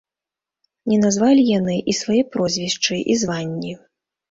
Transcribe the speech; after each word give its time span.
Не 0.91 0.97
назвалі 1.03 1.43
яны 1.59 1.77
і 1.95 1.95
свае 2.01 2.23
прозвішчы 2.33 2.95
і 3.11 3.21
званні. 3.23 3.79